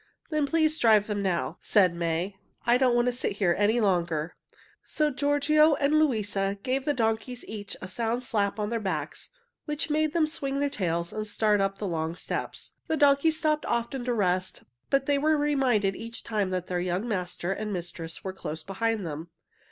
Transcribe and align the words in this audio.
"Then 0.31 0.47
please 0.47 0.79
drive 0.79 1.05
them 1.05 1.21
now," 1.21 1.59
said 1.61 1.93
May. 1.93 2.35
"I 2.65 2.79
don't 2.79 2.95
want 2.95 3.05
to 3.05 3.11
sit 3.11 3.33
here 3.33 3.53
any 3.55 3.79
longer." 3.79 4.35
So 4.83 5.11
Giorgio 5.11 5.75
and 5.75 5.93
Luisa 5.99 6.57
gave 6.63 6.85
the 6.85 6.93
donkeys 6.95 7.45
each 7.45 7.77
a 7.83 7.87
sound 7.87 8.23
slap 8.23 8.57
on 8.57 8.71
their 8.71 8.79
backs, 8.79 9.29
which 9.65 9.91
made 9.91 10.13
them 10.13 10.25
swing 10.25 10.57
their 10.57 10.71
tails 10.71 11.13
and 11.13 11.27
start 11.27 11.61
on 11.61 11.65
up 11.65 11.77
the 11.77 11.85
long 11.85 12.15
steps. 12.15 12.71
The 12.87 12.97
donkeys 12.97 13.37
stopped 13.37 13.67
often 13.67 14.03
to 14.05 14.13
rest, 14.15 14.63
but 14.89 15.05
they 15.05 15.19
were 15.19 15.37
reminded 15.37 15.95
each 15.95 16.23
time 16.23 16.49
that 16.49 16.65
their 16.65 16.79
young 16.79 17.07
master 17.07 17.51
and 17.53 17.71
mistress 17.71 18.23
were 18.23 18.33
close 18.33 18.63
behind 18.63 19.05
them. 19.05 19.29